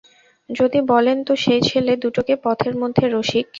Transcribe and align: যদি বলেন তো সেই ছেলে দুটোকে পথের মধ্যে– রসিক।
যদি 0.49 0.79
বলেন 0.91 1.17
তো 1.27 1.33
সেই 1.43 1.61
ছেলে 1.61 1.93
দুটোকে 2.03 2.33
পথের 2.43 2.73
মধ্যে– 2.81 3.05
রসিক। 3.07 3.45